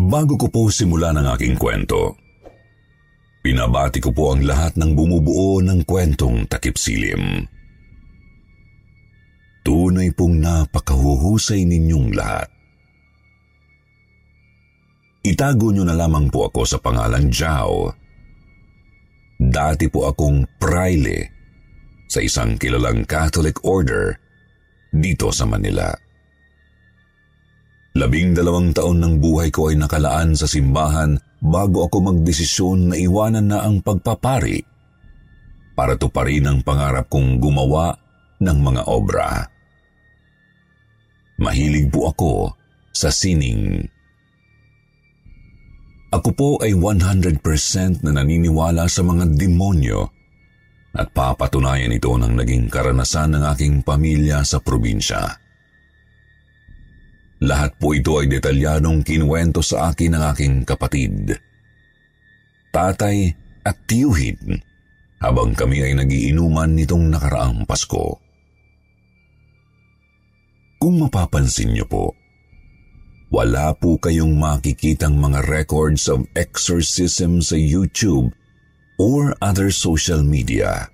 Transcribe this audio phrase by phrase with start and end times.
[0.00, 2.16] Bago ko po simulan ang aking kwento,
[3.44, 7.44] pinabati ko po ang lahat ng bumubuo ng kwentong takip silim.
[9.60, 12.48] Tunay pong napakahuhusay ninyong lahat.
[15.20, 17.92] Itago nyo na lamang po ako sa pangalan Jao.
[19.36, 21.28] Dati po akong praile
[22.08, 24.16] sa isang kilalang Catholic order
[24.88, 25.92] dito sa Manila.
[28.00, 33.52] Labing dalawang taon ng buhay ko ay nakalaan sa simbahan bago ako magdesisyon na iwanan
[33.52, 34.64] na ang pagpapari
[35.76, 37.92] para tuparin ang pangarap kong gumawa
[38.40, 39.44] ng mga obra.
[41.44, 42.32] Mahilig po ako
[42.88, 43.84] sa sining.
[46.08, 50.08] Ako po ay 100% na naniniwala sa mga demonyo
[50.96, 55.49] at papatunayan ito ng naging karanasan ng aking pamilya sa probinsya.
[57.40, 61.32] Lahat po ito ay detalyadong kinuwento sa akin ng aking kapatid.
[62.68, 63.32] Tatay
[63.64, 64.60] at tiyuhin
[65.24, 68.20] habang kami ay nagiinuman nitong nakaraang Pasko.
[70.80, 72.12] Kung mapapansin niyo po,
[73.32, 78.32] wala po kayong makikitang mga records of exorcism sa YouTube
[79.00, 80.92] or other social media.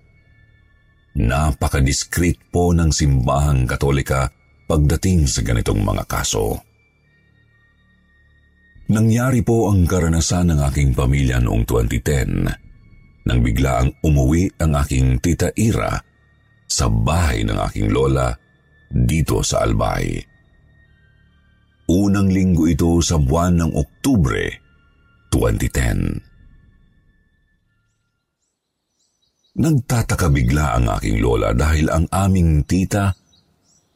[1.18, 4.30] Napaka-discreet po ng simbahang katolika
[4.66, 6.66] pagdating sa ganitong mga kaso.
[8.86, 15.50] Nangyari po ang karanasan ng aking pamilya noong 2010 nang biglaang umuwi ang aking tita
[15.58, 15.98] Ira
[16.70, 18.30] sa bahay ng aking lola
[18.86, 20.22] dito sa Albay.
[21.90, 24.54] Unang linggo ito sa buwan ng Oktubre
[25.34, 26.22] 2010.
[29.56, 33.10] Nagtataka bigla ang aking lola dahil ang aming tita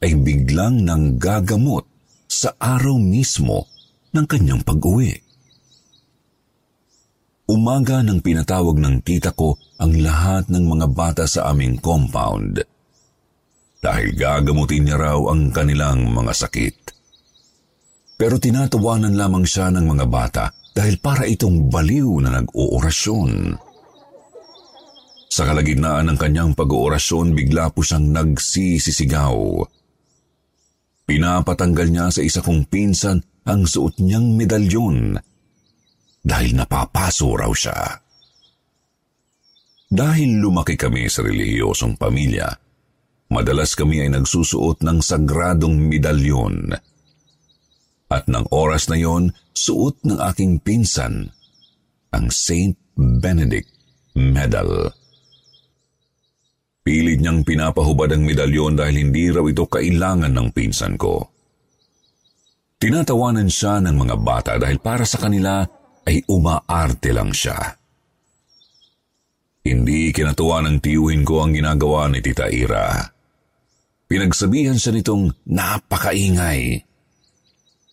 [0.01, 1.85] ay biglang nanggagamot
[2.25, 3.69] sa araw mismo
[4.17, 5.13] ng kanyang pag-uwi.
[7.51, 12.63] Umaga nang pinatawag ng tita ko ang lahat ng mga bata sa aming compound
[13.81, 16.77] dahil gagamutin niya raw ang kanilang mga sakit.
[18.21, 20.45] Pero tinatawanan lamang siya ng mga bata
[20.77, 23.57] dahil para itong baliw na nag-oorasyon.
[25.31, 29.65] Sa kalagitnaan ng kanyang pag-oorasyon, bigla po siyang nagsisisigaw.
[31.11, 35.19] Pinapatanggal niya sa isa kong pinsan ang suot niyang medalyon
[36.23, 37.99] dahil napapaso raw siya.
[39.91, 42.47] Dahil lumaki kami sa relihiyosong pamilya,
[43.27, 46.79] madalas kami ay nagsusuot ng sagradong medalyon.
[48.07, 51.27] At ng oras na yon, suot ng aking pinsan
[52.15, 53.67] ang Saint Benedict
[54.15, 54.95] Medal.
[56.91, 61.23] Pilit niyang pinapahubad ang medalyon dahil hindi raw ito kailangan ng pinsan ko.
[62.83, 65.63] Tinatawanan siya ng mga bata dahil para sa kanila
[66.03, 67.79] ay umaarte lang siya.
[69.63, 73.07] Hindi kinatuwa ng tiyuhin ko ang ginagawa ni Tita Ira.
[74.11, 76.75] Pinagsabihan siya nitong napakaingay.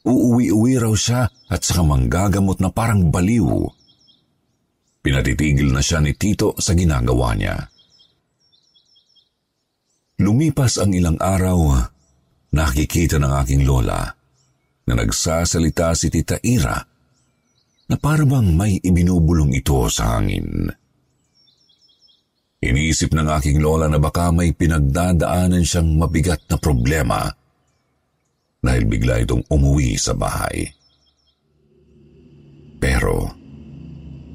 [0.10, 3.62] Uuwi-uwi raw siya at saka manggagamot na parang baliw.
[5.06, 7.77] Pinatitigil na siya ni Tito sa ginagawa niya.
[10.18, 11.78] Lumipas ang ilang araw,
[12.50, 14.02] nakikita ng aking lola
[14.90, 16.82] na nagsasalita si Tita Ira
[17.86, 20.74] na parabang may ibinubulong ito sa hangin.
[22.58, 27.30] Iniisip ng aking lola na baka may pinagdadaanan siyang mabigat na problema
[28.58, 30.66] dahil bigla itong umuwi sa bahay.
[32.82, 33.30] Pero,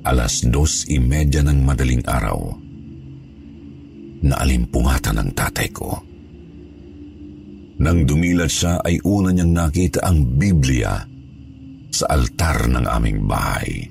[0.07, 2.62] alas dos imedya ng madaling araw,
[4.23, 5.91] naalimpungatan ng tatay ko.
[7.83, 11.03] Nang dumilat siya ay una niyang nakita ang Biblia
[11.91, 13.91] sa altar ng aming bahay.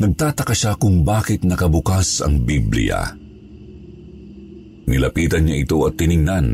[0.00, 3.04] Nagtataka siya kung bakit nakabukas ang Biblia.
[4.88, 6.48] Nilapitan niya ito at tiningnan.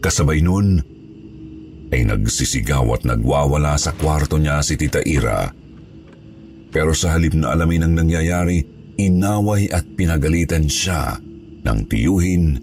[0.00, 0.80] Kasabay nun,
[1.92, 5.52] ay nagsisigaw at nagwawala sa kwarto niya si Tita Ira.
[6.68, 11.16] Pero sa halip na alamin ang nangyayari, inaway at pinagalitan siya
[11.62, 12.58] ng tiyuhin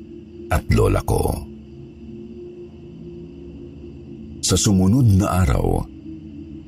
[0.52, 1.32] at lola ko.
[4.46, 5.82] Sa sumunod na araw,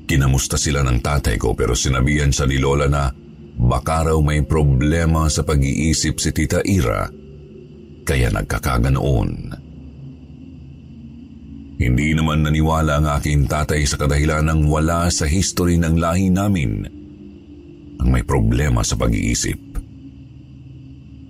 [0.08, 3.12] kinamusta sila ng tatay ko pero sinabihan siya ni lola na
[3.54, 7.06] baka raw may problema sa pag-iisip si Tita Ira
[8.02, 9.30] kaya nagkakaganoon.
[11.78, 16.97] Hindi naman naniwala ang aking tatay sa kadahilan ng wala sa history ng lahi namin
[17.98, 19.58] ang may problema sa pag-iisip.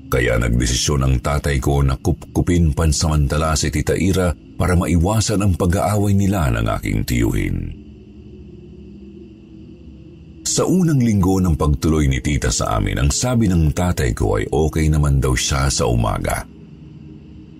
[0.09, 6.17] Kaya nagdesisyon ang tatay ko na kupkupin pansamantala si Tita Ira para maiwasan ang pag-aaway
[6.17, 7.57] nila ng aking tiyuhin.
[10.49, 14.49] Sa unang linggo ng pagtuloy ni Tita sa amin, ang sabi ng tatay ko ay
[14.49, 16.49] okay naman daw siya sa umaga.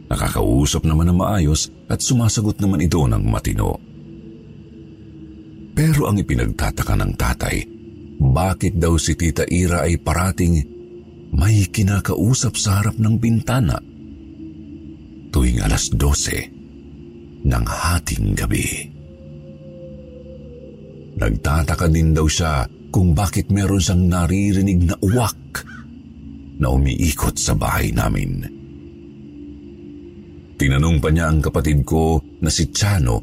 [0.09, 3.77] Nakakausap naman ng maayos at sumasagot naman ito ng matino.
[5.77, 7.57] Pero ang ipinagtataka ng tatay,
[8.19, 10.55] bakit daw si Tita Ira ay parating
[11.35, 13.79] may kinakausap sa harap ng bintana
[15.31, 18.67] tuwing alas 12 ng hating gabi.
[21.19, 25.67] Nagtataka din daw siya kung bakit meron siyang naririnig na uwak
[26.59, 28.43] na umiikot sa bahay namin.
[30.59, 33.23] Tinanong pa niya ang kapatid ko na si Chano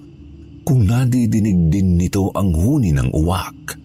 [0.63, 3.84] kung nadidinig din nito ang huni ng uwak.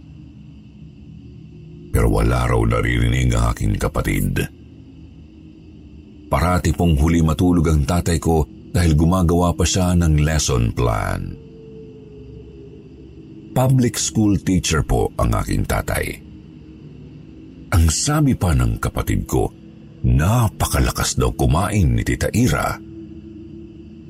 [1.91, 4.35] Pero wala raw naririnig ang aking kapatid.
[6.31, 11.21] Parati pong huli matulog ang tatay ko dahil gumagawa pa siya ng lesson plan.
[13.51, 16.07] Public school teacher po ang aking tatay.
[17.75, 19.51] Ang sabi pa ng kapatid ko,
[20.07, 22.91] napakalakas daw kumain ni Tita Ira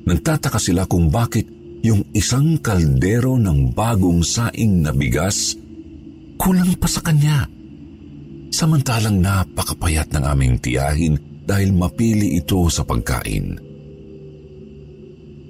[0.01, 1.45] Nagtataka sila kung bakit
[1.85, 5.57] yung isang kaldero ng bagong saing na bigas
[6.41, 7.45] kulang pa sa kanya.
[8.51, 11.15] Samantalang napakapayat ng aming tiyahin
[11.47, 13.55] dahil mapili ito sa pagkain.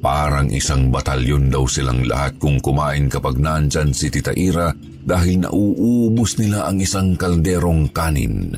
[0.01, 6.37] Parang isang batalyon daw silang lahat kung kumain kapag nandyan si Tita Ira dahil nauubos
[6.41, 8.53] nila ang isang kalderong kanin.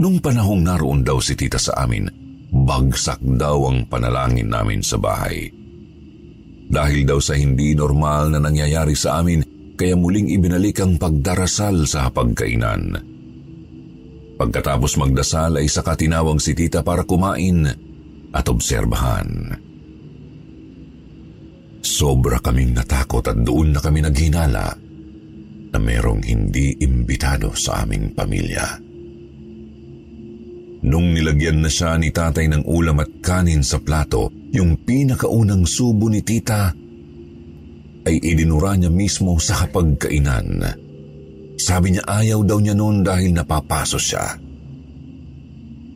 [0.00, 2.08] Nung panahong naroon daw si Tita sa amin,
[2.52, 5.48] bagsak daw ang panalangin namin sa bahay.
[6.68, 12.10] Dahil daw sa hindi normal na nangyayari sa amin, kaya muling ibinalik ang pagdarasal sa
[12.10, 12.94] pagkainan.
[14.34, 17.66] Pagkatapos magdasal ay saka tinawag si tita para kumain
[18.34, 19.54] at obserbahan.
[21.84, 24.74] Sobra kaming natakot at doon na kami naghinala
[25.70, 28.82] na merong hindi imbitado sa aming pamilya.
[30.84, 36.12] Nung nilagyan na siya ni tatay ng ulam at kanin sa plato, yung pinakaunang subo
[36.12, 36.76] ni tita
[38.04, 40.60] ay idinura niya mismo sa kapagkainan.
[41.56, 44.36] Sabi niya ayaw daw niya noon dahil napapaso siya.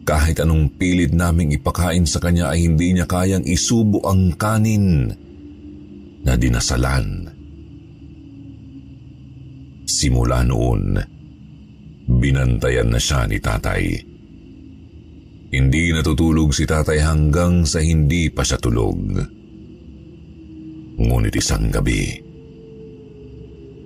[0.09, 5.13] Kahit anong pilit naming ipakain sa kanya ay hindi niya kayang isubo ang kanin
[6.25, 7.29] na dinasalan.
[9.85, 10.97] Simula noon,
[12.09, 13.85] binantayan na siya ni tatay.
[15.49, 19.17] Hindi natutulog si tatay hanggang sa hindi pa siya tulog.
[20.99, 22.11] Ngunit isang gabi,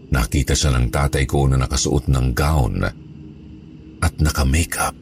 [0.09, 2.81] nakita siya ng tatay ko na nakasuot ng gown
[4.01, 4.97] at naka-makeup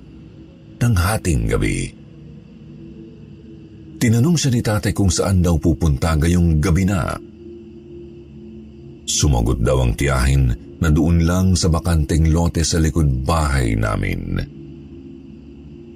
[0.83, 1.87] ng hating gabi.
[4.01, 7.15] Tinanong siya ni tatay kung saan daw pupunta ngayong gabi na.
[9.05, 10.51] Sumagot daw ang tiyahin
[10.81, 14.41] na doon lang sa bakanteng lote sa likod bahay namin.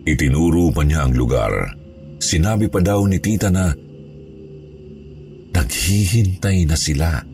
[0.04, 1.74] Itinuro pa niya ang lugar.
[2.20, 3.72] Sinabi pa daw ni tita na
[5.64, 7.24] naghihintay na sila.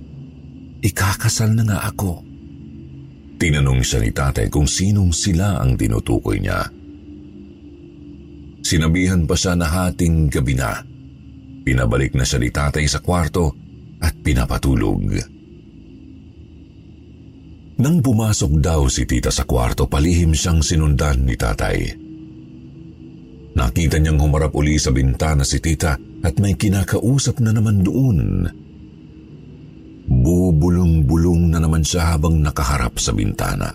[0.80, 2.22] Ikakasal na nga ako.
[3.36, 6.62] Tinanong siya ni tatay kung sinong sila ang tinutukoy niya.
[8.62, 10.78] Sinabihan pa siya na hating gabi na.
[11.66, 13.52] Pinabalik na siya ni tatay sa kwarto
[14.00, 15.04] at pinapatulog.
[17.80, 21.96] Nang pumasok daw si tita sa kwarto, palihim siyang sinundan ni tatay.
[23.50, 28.46] Nakita niyang humarap uli sa bintana si tita at may kinakausap na naman doon.
[30.10, 33.74] Bubulong-bulong na naman siya habang nakaharap sa bintana.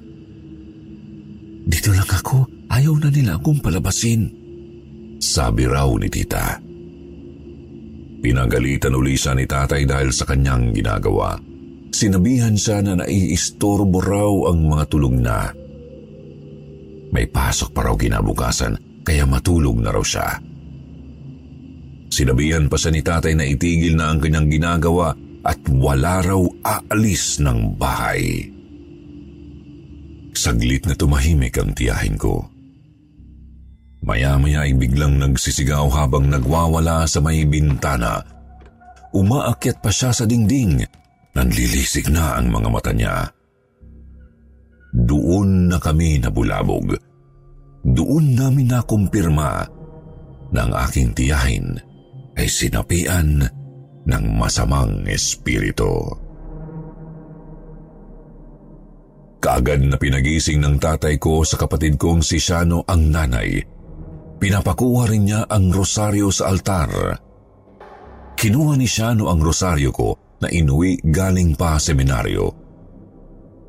[1.65, 4.29] Dito lang ako, ayaw na nila akong palabasin.
[5.19, 6.59] Sabi raw ni tita.
[8.21, 11.35] Pinagalitan uli siya ni tatay dahil sa kanyang ginagawa.
[11.91, 15.51] Sinabihan siya na naiistorbo raw ang mga tulog na.
[17.15, 20.41] May pasok pa raw kinabukasan kaya matulog na raw siya.
[22.09, 25.13] Sinabihan pa siya ni tatay na itigil na ang kanyang ginagawa
[25.45, 28.49] at wala raw aalis ng bahay.
[30.35, 32.43] Saglit na tumahimik ang tiyahin ko.
[34.05, 38.21] Maya-maya ay biglang nagsisigaw habang nagwawala sa may bintana.
[39.15, 40.81] Umaakyat pa siya sa dingding.
[41.33, 43.27] Nanlilisik na ang mga mata niya.
[44.95, 46.95] Doon na kami nabulabog.
[46.95, 47.14] Doon
[47.85, 49.51] namin nakumpirma
[50.49, 51.77] na ang aking tiyahin
[52.33, 53.45] ay sinapian
[54.05, 56.01] ng masamang espiritu.
[59.37, 63.75] Kaagad na pinagising ng tatay ko sa kapatid kong si Shano ang nanay
[64.35, 66.91] Pinapakuha rin niya ang rosaryo sa altar.
[68.35, 72.51] Kinuha ni Shano ang rosaryo ko na inuwi galing pa seminaryo.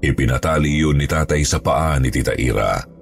[0.03, 2.96] Ipinatali yun ni tatay sa paa ni tita Ira.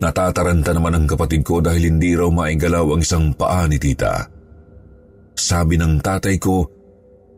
[0.00, 4.24] Natataranta naman ang kapatid ko dahil hindi raw maigalaw ang isang paa ni tita.
[5.36, 6.64] Sabi ng tatay ko,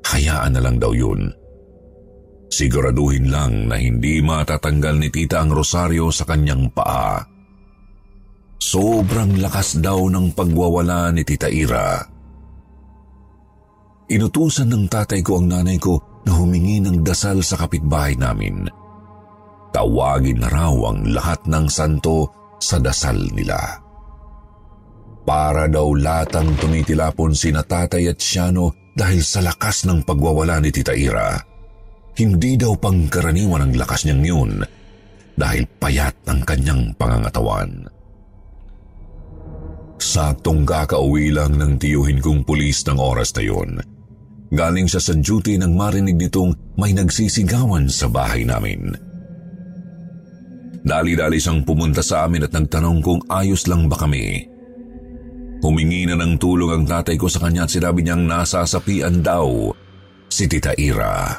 [0.06, 1.26] hayaan na lang daw yun.
[2.52, 7.18] Siguraduhin lang na hindi matatanggal ni tita ang rosaryo sa kanyang paa.
[8.62, 11.98] Sobrang lakas daw ng pagwawala ni Tita Ira.
[14.06, 18.70] Inutusan ng tatay ko ang nanay ko na humingi ng dasal sa kapitbahay namin.
[19.74, 23.58] Tawagin na raw ang lahat ng santo sa dasal nila.
[25.26, 30.94] Para daw latang tumitilapon si tatay at siyano dahil sa lakas ng pagwawala ni Tita
[30.94, 31.38] Ira.
[32.12, 34.52] Hindi daw pangkaraniwan ang lakas niyang yun
[35.32, 37.88] dahil payat ang kanyang pangangatawan.
[39.96, 43.70] Saktong kakauwi lang ng tiyuhin kong pulis ng oras na yun.
[44.52, 49.11] Galing siya sa duty nang marinig nitong may nagsisigawan sa bahay namin.
[50.82, 54.50] Dali-dali siyang pumunta sa amin at nagtanong kung ayos lang ba kami.
[55.62, 59.70] Humingi na ng tulong ang tatay ko sa kanya at sinabi niyang nasasapian daw
[60.26, 61.38] si Tita Ira.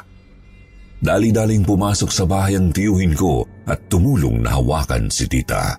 [1.04, 5.76] Dali-daling pumasok sa bahay ang tiyuhin ko at tumulong na hawakan si Tita.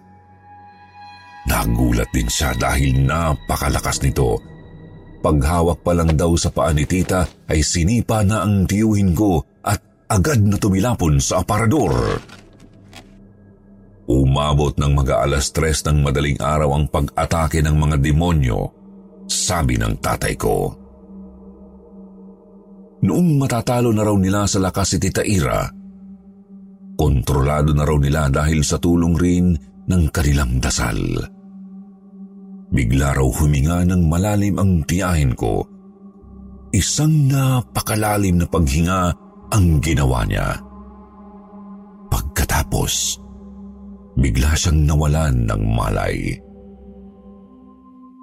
[1.46, 4.38] Nagulat din siya dahil napakalakas nito.
[5.22, 9.82] Paghawak pa lang daw sa paa ni tita ay sinipa na ang tiyuhin ko at
[10.10, 12.22] agad na tumilapon sa aparador.
[14.06, 18.70] Umabot ng mga alas tres ng madaling araw ang pag-atake ng mga demonyo,
[19.26, 20.70] sabi ng tatay ko.
[23.02, 25.66] Noong matatalo na raw nila sa lakas si Tita Ira,
[26.94, 29.58] kontrolado na raw nila dahil sa tulong rin
[29.90, 30.98] ng kanilang dasal.
[32.70, 35.66] Bigla raw huminga ng malalim ang tiyahin ko.
[36.74, 39.02] Isang napakalalim na paghinga
[39.50, 40.60] ang ginawa niya.
[42.10, 43.25] Pagkatapos,
[44.16, 46.36] bigla siyang nawalan ng malay.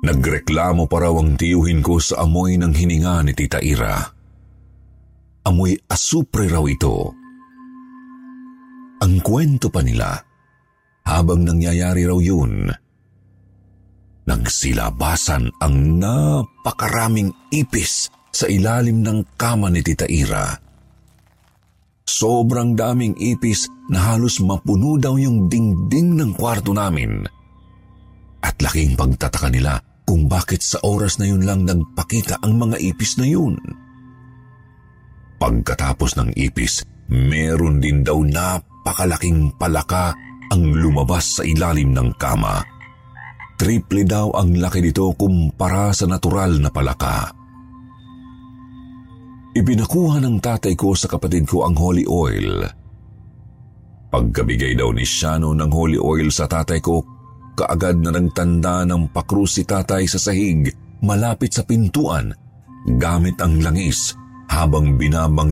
[0.02, 4.02] Nagreklamo pa raw ang tiyuhin ko sa amoy ng hininga ni Tita Ira.
[5.46, 7.14] Amoy asupre raw ito.
[9.02, 10.10] Ang kwento pa nila,
[11.06, 12.70] habang nangyayari raw yun,
[14.22, 20.61] Nagsilabasan ang napakaraming ipis sa ilalim ng kama ni Tita Ira.
[22.02, 27.22] Sobrang daming ipis na halos mapuno daw yung dingding ng kwarto namin.
[28.42, 33.16] At laking pagtataka nila kung bakit sa oras na yun lang nagpakita ang mga ipis
[33.22, 33.54] na yun.
[35.38, 40.14] Pagkatapos ng ipis, meron din daw napakalaking palaka
[40.50, 42.62] ang lumabas sa ilalim ng kama.
[43.58, 47.41] Triple daw ang laki nito kumpara sa natural na palaka.
[49.52, 52.64] Ibinakuha ng tatay ko sa kapatid ko ang holy oil.
[54.08, 57.04] Pagkabigay daw ni Shano ng holy oil sa tatay ko,
[57.52, 60.72] kaagad na nagtanda ng pakrus si tatay sa sahig
[61.04, 62.32] malapit sa pintuan
[62.96, 64.16] gamit ang langis
[64.48, 65.51] habang binabang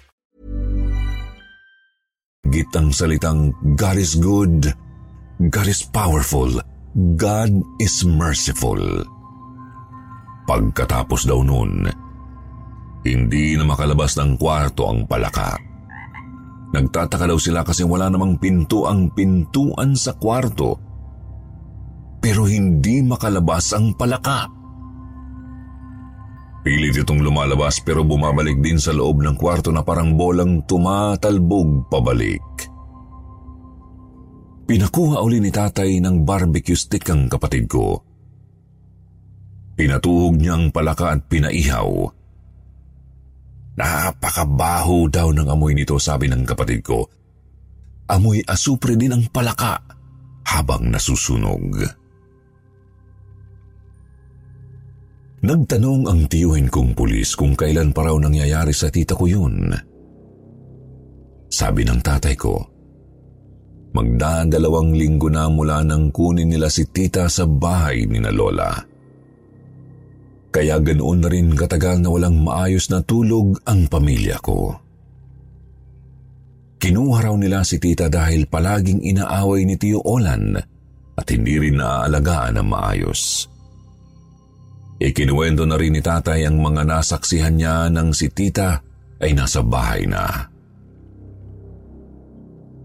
[2.51, 4.67] Gitang salitang God is good,
[5.47, 6.51] God is powerful,
[7.15, 9.07] God is merciful.
[10.43, 11.87] Pagkatapos daw nun,
[13.07, 15.55] hindi na makalabas ng kwarto ang palaka.
[16.75, 20.75] Nagtataka daw sila kasi wala namang pinto ang pintuan sa kwarto.
[22.19, 24.60] Pero hindi makalabas ang palaka.
[26.61, 32.45] Pilit itong lumalabas pero bumabalik din sa loob ng kwarto na parang bolang tumatalbog pabalik.
[34.69, 37.97] Pinakuha uli ni tatay ng barbecue stick ang kapatid ko.
[39.73, 41.89] Pinatuhog niya ang palaka at pinaihaw.
[43.81, 47.09] Napakabaho daw ng amoy nito sabi ng kapatid ko.
[48.05, 49.81] Amoy asupre din ang palaka
[50.45, 52.00] habang nasusunog.
[55.41, 59.73] Nagtanong ang tiyuhin kong pulis kung kailan pa raw nangyayari sa tita ko yun.
[61.49, 62.61] Sabi ng tatay ko,
[63.97, 68.69] magdadalawang linggo na mula nang kunin nila si tita sa bahay ni na Lola.
[70.53, 74.77] Kaya ganoon na rin katagal na walang maayos na tulog ang pamilya ko.
[76.77, 80.53] Kinuha raw nila si tita dahil palaging inaaway ni Tio Olan
[81.17, 83.50] at hindi rin naaalagaan ng maayos.
[85.01, 88.85] Ikinuwento na rin ni tatay ang mga nasaksihan niya nang si tita
[89.17, 90.51] ay nasa bahay na.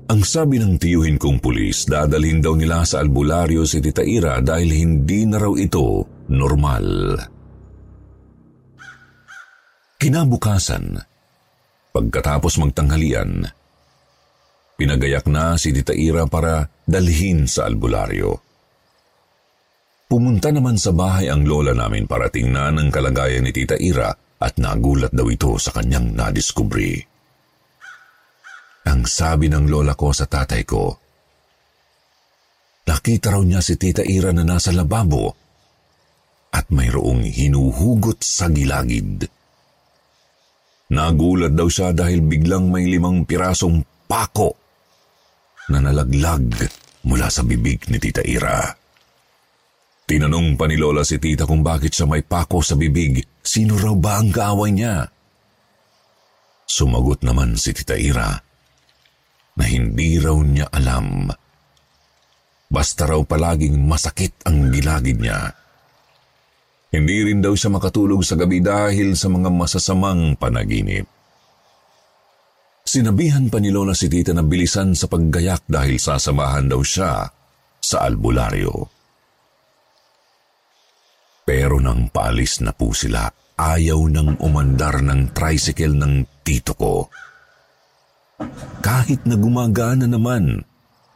[0.06, 4.70] Ang sabi ng tiyuhin kong pulis, dadalhin daw nila sa albularyo si Tita Ira dahil
[4.70, 7.18] hindi na raw ito normal.
[9.98, 10.94] Kinabukasan,
[11.90, 13.50] pagkatapos magtanghalian,
[14.78, 18.45] pinagayak na si Tita Ira para dalhin sa albularyo.
[20.06, 24.54] Pumunta naman sa bahay ang lola namin para tingnan ang kalagayan ni Tita Ira at
[24.54, 27.02] nagulat daw ito sa kanyang nadiskubri.
[28.86, 30.94] Ang sabi ng lola ko sa tatay ko,
[32.86, 35.34] nakita raw niya si Tita Ira na nasa lababo
[36.54, 39.26] at mayroong hinuhugot sa gilagid.
[40.86, 44.54] Nagulat daw siya dahil biglang may limang pirasong pako
[45.74, 46.46] na nalaglag
[47.02, 48.85] mula sa bibig ni Tita Ira.
[50.06, 53.26] Tinanong pa ni Lola si tita kung bakit siya may pako sa bibig.
[53.42, 55.02] Sino raw ba ang kaaway niya?
[56.62, 58.38] Sumagot naman si tita Ira
[59.58, 61.26] na hindi raw niya alam.
[62.70, 65.50] Basta raw palaging masakit ang gilagid niya.
[66.94, 71.10] Hindi rin daw siya makatulog sa gabi dahil sa mga masasamang panaginip.
[72.86, 77.26] Sinabihan pa ni Lola si tita na bilisan sa paggayak dahil sasamahan daw siya
[77.82, 78.95] sa albularyo.
[81.46, 87.06] Pero nang paalis na po sila, ayaw nang umandar ng tricycle ng tito ko.
[88.82, 90.58] Kahit na gumagana naman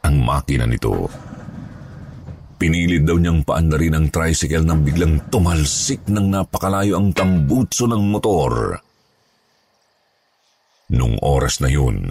[0.01, 1.11] ang makina nito.
[2.55, 8.79] Pinilit daw niyang paandarin ang tricycle nang biglang tumalsik ng napakalayo ang tambutso ng motor.
[10.95, 12.07] Nung oras na yun,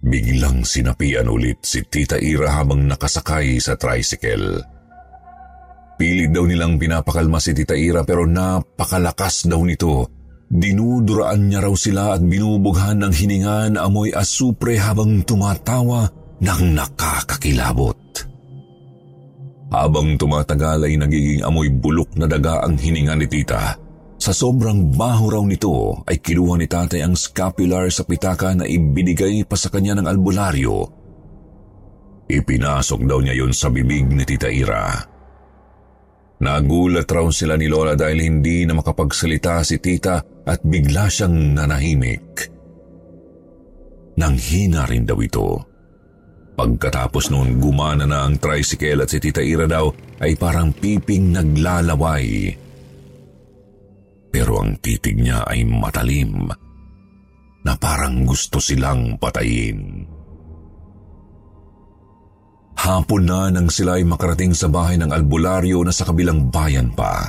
[0.00, 4.79] biglang sinapian ulit si Tita Ira habang nakasakay sa tricycle.
[6.00, 10.08] Pilit daw nilang pinapakalma si Tita Ira pero napakalakas daw nito.
[10.48, 16.08] Dinuduraan niya raw sila at binubughan ng hininga na amoy asupre habang tumatawa
[16.40, 18.00] ng nakakakilabot.
[19.68, 23.76] Habang tumatagal ay nagiging amoy bulok na daga ang hininga ni Tita.
[24.16, 29.44] Sa sobrang baho raw nito ay kinuha ni tatay ang scapular sa pitaka na ibinigay
[29.44, 30.80] pa sa kanya ng albularyo.
[32.24, 35.09] Ipinasok daw niya yon sa bibig ni Tita Ira.
[36.40, 42.26] Nagulat raw sila ni Lola dahil hindi na makapagsalita si tita at bigla siyang nanahimik.
[44.16, 45.48] Nang hina rin daw ito.
[46.56, 49.88] Pagkatapos noon gumana na ang tricycle at si Tita Ira daw
[50.20, 52.52] ay parang piping naglalaway.
[54.28, 56.52] Pero ang titig niya ay matalim
[57.64, 60.04] na parang gusto silang patayin.
[62.80, 67.28] Hapon na nang sila ay makarating sa bahay ng albularyo na sa kabilang bayan pa.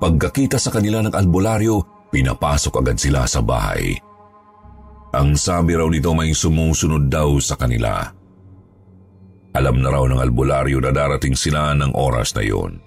[0.00, 3.92] Pagkakita sa kanila ng albularyo, pinapasok agad sila sa bahay.
[5.12, 8.08] Ang sabi raw nito may sumusunod daw sa kanila.
[9.52, 12.80] Alam na raw ng albularyo na darating sila ng oras na yun.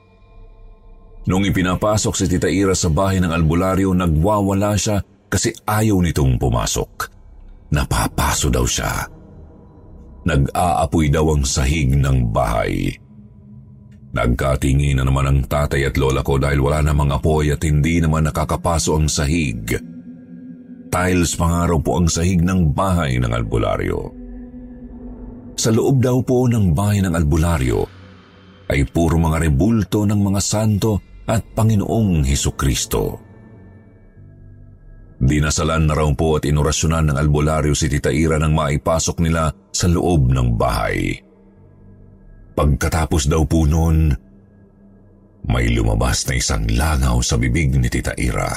[1.29, 4.97] Nung ipinapasok si Tita Ira sa bahay ng albularyo, nagwawala siya
[5.29, 6.91] kasi ayaw nitong pumasok.
[7.69, 9.16] Napapaso daw siya.
[10.27, 12.91] Nag-aapoy daw ang sahig ng bahay.
[14.11, 18.27] Nagkatingi na naman ang tatay at lola ko dahil wala namang apoy at hindi naman
[18.27, 19.71] nakakapaso ang sahig.
[20.91, 23.99] Tiles pa nga raw po ang sahig ng bahay ng albularyo.
[25.55, 27.81] Sa loob daw po ng bahay ng albularyo
[28.67, 33.26] ay puro mga rebulto ng mga santo at Panginoong Heso Kristo.
[35.17, 39.89] Dinasalan na raw po at inorasyonan ng albularyo si Tita Ira nang maipasok nila sa
[39.89, 41.17] loob ng bahay.
[42.53, 44.13] Pagkatapos daw po noon,
[45.49, 48.49] may lumabas na isang langaw sa bibig ni Tita Ira.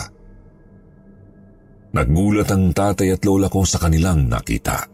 [1.90, 4.84] Naggulat ang tatay at lola ko sa kanilang nakita.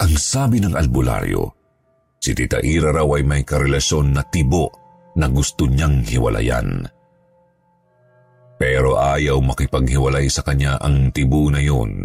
[0.00, 1.44] Ang sabi ng albularyo,
[2.22, 4.70] si Tita Ira raw ay may karelasyon na tibo
[5.18, 6.99] na gusto niyang hiwalayan.
[8.60, 12.04] Pero ayaw makipaghiwalay sa kanya ang tibo na yun.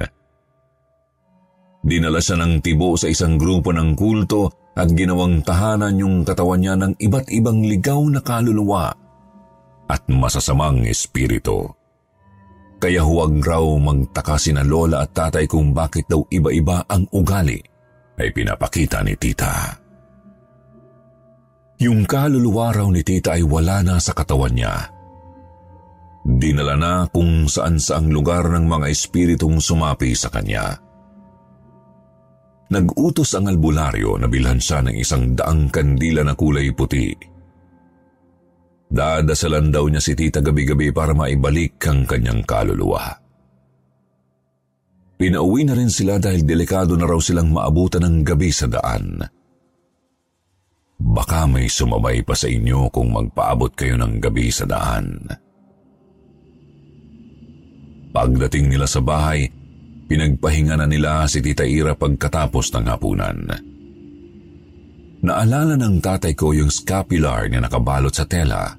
[1.84, 6.80] Dinala siya ng tibo sa isang grupo ng kulto at ginawang tahanan yung katawan niya
[6.80, 8.96] ng iba't ibang ligaw na kaluluwa
[9.92, 11.68] at masasamang espiritu.
[12.80, 17.60] Kaya huwag raw magtaka si na lola at tatay kung bakit daw iba-iba ang ugali
[18.16, 19.76] ay pinapakita ni tita.
[21.84, 24.95] Yung kaluluwa raw ni tita ay wala na sa katawan niya
[26.26, 30.74] Dinala na kung saan saang lugar ng mga espiritong sumapi sa kanya.
[32.66, 37.14] Nag-utos ang albularyo na bilhan siya ng isang daang kandila na kulay puti.
[38.90, 43.22] Dadasalan daw niya si tita gabi-gabi para maibalik ang kanyang kaluluwa.
[45.22, 49.22] Pinauwi na rin sila dahil delikado na raw silang maabutan ng gabi sa daan.
[50.98, 55.45] Baka may sumabay pa sa inyo kung magpaabot kayo ng gabi sa daan.
[58.16, 59.44] Pagdating nila sa bahay,
[60.08, 63.38] pinagpahinga na nila si Tita Ira pagkatapos ng hapunan.
[65.20, 68.72] Naalala ng tatay ko yung scapular na nakabalot sa tela.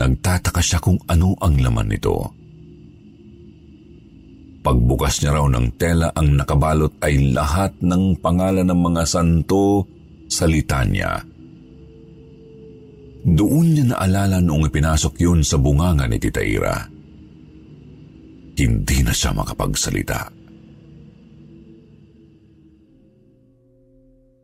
[0.00, 2.16] Nagtataka siya kung ano ang laman nito.
[4.64, 9.84] Pagbukas niya raw ng tela ang nakabalot ay lahat ng pangalan ng mga santo
[10.32, 11.20] sa litanya.
[13.26, 16.95] Doon niya naalala noong ipinasok yun sa bunganga ni Tita Ira
[18.56, 20.32] hindi na siya makapagsalita.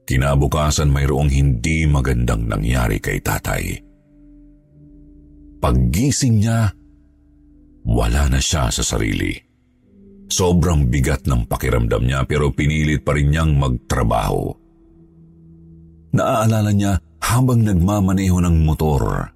[0.02, 3.80] Kinabukasan mayroong hindi magandang nangyari kay tatay.
[5.62, 6.68] Paggising niya,
[7.86, 9.32] wala na siya sa sarili.
[10.26, 14.52] Sobrang bigat ng pakiramdam niya pero pinilit pa rin niyang magtrabaho.
[16.12, 19.32] Naaalala niya habang nagmamaneho ng motor.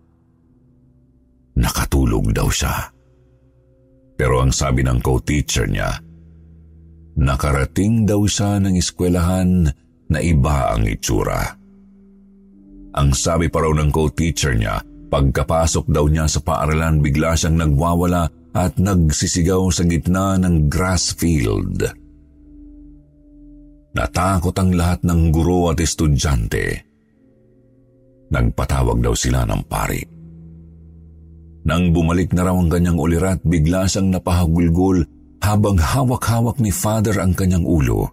[1.57, 2.96] Nakatulog daw siya.
[4.17, 5.93] Pero ang sabi ng co-teacher niya,
[7.21, 9.69] nakarating daw siya ng eskwelahan
[10.09, 11.57] na iba ang itsura.
[12.97, 14.81] Ang sabi pa raw ng co-teacher niya,
[15.13, 18.25] pagkapasok daw niya sa paaralan bigla siyang nagwawala
[18.57, 21.85] at nagsisigaw sa gitna ng grass field.
[23.93, 26.85] Natakot ang lahat ng guro at estudyante.
[28.33, 30.16] Nagpatawag daw sila ng pari.
[31.67, 35.03] Nang bumalik na raw ang kanyang ulirat, bigla siyang napahagulgol
[35.43, 38.07] habang hawak-hawak ni Father ang kanyang ulo.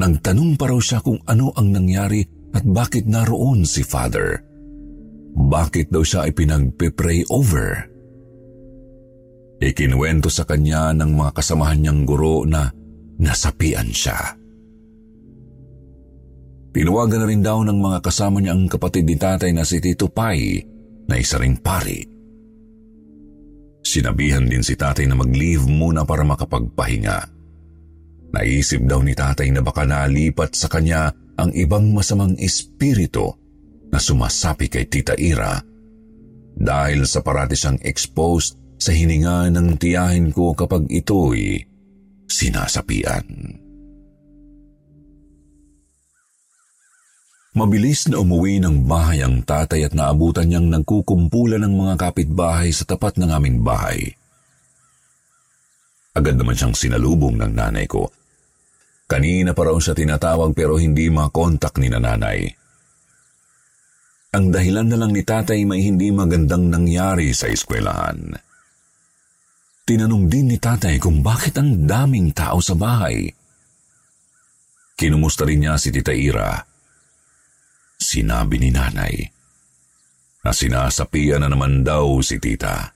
[0.00, 2.24] Nagtanong pa raw siya kung ano ang nangyari
[2.56, 4.40] at bakit naroon si Father.
[5.36, 7.92] Bakit daw siya ay pinagpe-pray over?
[9.60, 12.72] Ikinwento sa kanya ng mga kasamahan niyang guro na
[13.20, 14.16] nasapian siya.
[16.72, 20.08] Tinawagan na rin daw ng mga kasama niya ang kapatid ni tatay na si Tito
[20.08, 20.71] Pai
[21.12, 22.00] na isa ring pari.
[23.84, 27.28] Sinabihan din si tatay na mag-leave muna para makapagpahinga.
[28.32, 33.28] Naisip daw ni tatay na baka nalipat sa kanya ang ibang masamang espiritu
[33.92, 35.60] na sumasapi kay Tita Ira
[36.56, 41.60] dahil sa parati siyang exposed sa hininga ng tiyahin ko kapag ito'y
[42.24, 43.61] sinasapian.
[47.52, 52.88] Mabilis na umuwi ng bahay ang tatay at naabutan niyang nagkukumpulan ng mga kapitbahay sa
[52.88, 54.08] tapat ng aming bahay.
[56.16, 58.08] Agad naman siyang sinalubong ng nanay ko.
[59.04, 62.40] Kanina pa raw siya tinatawag pero hindi makontak ni nanay.
[64.32, 68.32] Ang dahilan na lang ni tatay may hindi magandang nangyari sa eskwelahan.
[69.84, 73.28] Tinanong din ni tatay kung bakit ang daming tao sa bahay.
[74.96, 76.71] Kinumusta rin niya si Tita Ira
[78.02, 79.14] Sinabi ni nanay
[80.42, 82.90] na sinasapian na naman daw si tita.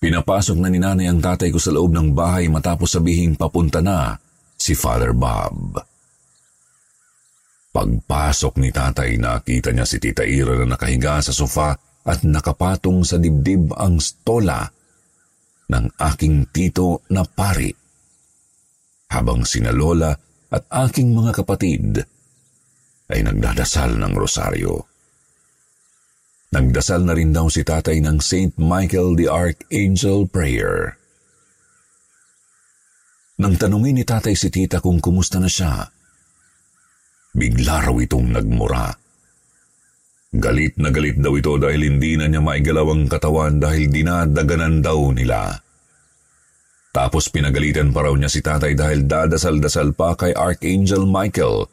[0.00, 4.16] Pinapasok na ni nanay ang tatay ko sa loob ng bahay matapos sabihing papunta na
[4.56, 5.78] si Father Bob.
[7.72, 11.72] Pagpasok ni tatay, nakita niya si Tita Ira na nakahiga sa sofa
[12.04, 14.64] at nakapatong sa dibdib ang stola
[15.72, 17.72] ng aking tito na pari.
[19.08, 20.12] Habang sina Lola
[20.52, 22.04] at aking mga kapatid
[23.12, 24.88] ay nagdadasal ng rosaryo.
[26.52, 28.56] Nagdasal na rin daw si tatay ng St.
[28.56, 30.96] Michael the Archangel Prayer.
[33.40, 35.88] Nang tanungin ni tatay si tita kung kumusta na siya,
[37.32, 38.92] bigla raw itong nagmura.
[40.32, 45.12] Galit na galit daw ito dahil hindi na niya maigalaw ang katawan dahil dinadaganan daw
[45.12, 45.60] nila.
[46.92, 51.68] Tapos pinagalitan pa raw niya si tatay dahil dadasal-dasal pa kay Archangel Michael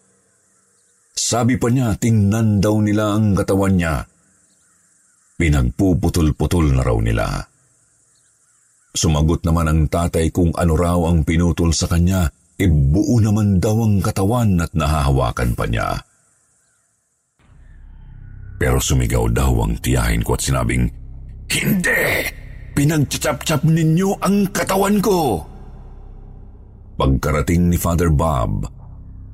[1.19, 4.08] sabi pa niya, tingnan daw nila ang katawan niya.
[5.36, 7.27] Pinagpuputol-putol na raw nila.
[8.95, 13.84] Sumagot naman ang tatay kung ano raw ang pinutol sa kanya, e buo naman daw
[13.84, 15.99] ang katawan at nahahawakan pa niya.
[18.60, 20.91] Pero sumigaw daw ang tiyahin ko at sinabing,
[21.47, 22.03] Hindi!
[22.75, 25.43] Pinagtsap-tsap ninyo ang katawan ko!
[26.99, 28.79] Pagkarating ni Father Bob,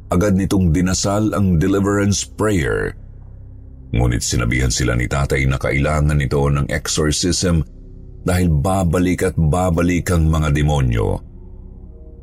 [0.09, 2.93] agad nitong dinasal ang deliverance prayer.
[3.95, 7.63] Ngunit sinabihan sila ni tatay na kailangan nito ng exorcism
[8.25, 11.21] dahil babalik at babalik ang mga demonyo.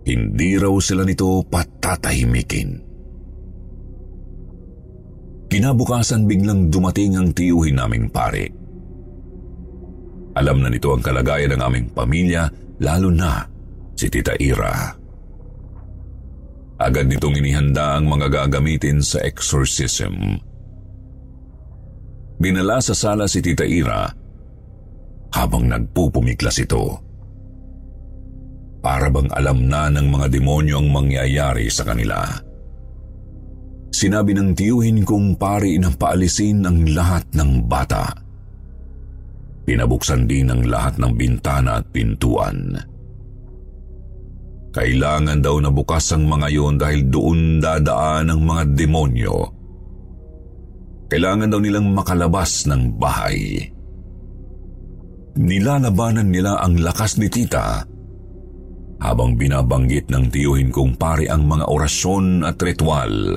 [0.03, 2.91] Hindi raw sila nito patatahimikin.
[5.47, 8.51] Kinabukasan biglang dumating ang tiyuhin naming pare.
[10.33, 12.49] Alam na nito ang kalagayan ng aming pamilya,
[12.81, 13.45] lalo na
[13.93, 15.02] si Tita Ira.
[16.83, 20.35] Agad nitong inihanda ang mga gagamitin sa exorcism.
[22.43, 24.11] Binala sa sala si Tita Ira
[25.31, 26.99] habang nagpupumiklas ito.
[28.83, 32.19] Para bang alam na ng mga demonyo ang mangyayari sa kanila.
[33.95, 38.11] Sinabi ng tiyuhin kong pari na paalisin ang lahat ng bata.
[39.63, 42.75] Pinabuksan din ang lahat ng bintana at pintuan.
[44.73, 49.37] Kailangan daw na bukas ang mga yon dahil doon dadaan ang mga demonyo.
[51.13, 53.69] Kailangan daw nilang makalabas ng bahay.
[55.37, 57.85] Nilalabanan nila ang lakas ni tita
[59.03, 63.37] habang binabanggit ng tiyuhin kong pare ang mga orasyon at ritual.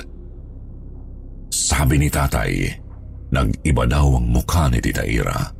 [1.52, 2.52] Sabi ni tatay,
[3.28, 5.55] nag-iba daw ang mukha ni tita Ira.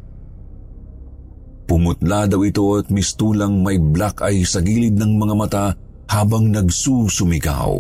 [1.67, 5.67] Pumutla daw ito at mistulang may black eye sa gilid ng mga mata
[6.07, 7.75] habang nagsusumigaw.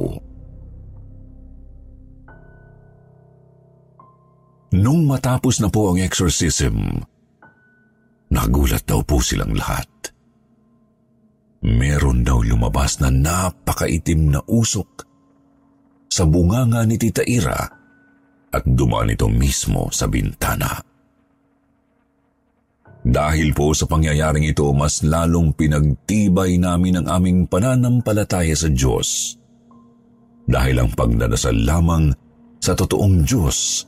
[4.76, 7.00] Nung matapos na po ang exorcism,
[8.28, 9.88] nagulat daw po silang lahat.
[11.62, 15.06] Meron daw lumabas na napakaitim na usok
[16.10, 17.60] sa bunganga ni Tita Ira
[18.50, 20.95] at dumaan ito mismo sa bintana.
[23.06, 29.38] Dahil po sa pangyayaring ito, mas lalong pinagtibay namin ang aming pananampalataya sa Diyos.
[30.42, 32.10] Dahil ang pagdadasal lamang
[32.58, 33.86] sa totoong Diyos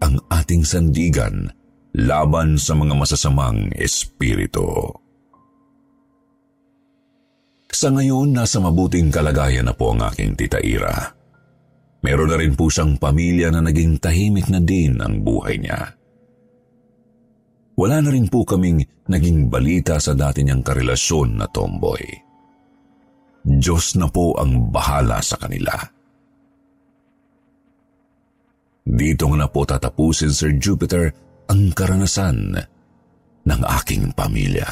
[0.00, 1.52] ang ating sandigan
[2.00, 4.88] laban sa mga masasamang espiritu.
[7.70, 11.12] Sa ngayon, nasa mabuting kalagayan na po ang aking tita Ira.
[12.00, 15.99] Meron na rin po siyang pamilya na naging tahimik na din ang buhay niya.
[17.80, 22.04] Wala na rin po kaming naging balita sa dati niyang karelasyon na tomboy.
[23.40, 25.72] Diyos na po ang bahala sa kanila.
[28.84, 31.08] Dito na po tatapusin, Sir Jupiter,
[31.48, 32.52] ang karanasan
[33.48, 34.68] ng aking pamilya.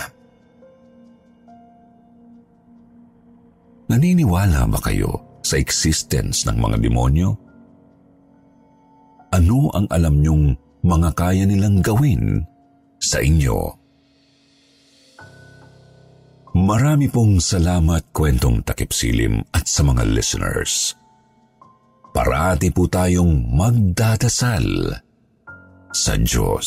[3.89, 7.33] Naniniwala ba kayo sa existence ng mga demonyo?
[9.33, 10.53] Ano ang alam niyong
[10.85, 12.45] mga kaya nilang gawin
[12.99, 13.59] sa inyo.
[16.59, 20.99] Marami pong salamat kwentong takip silim at sa mga listeners.
[22.19, 24.91] parati po tayong magdadasal
[25.95, 26.67] sa Diyos.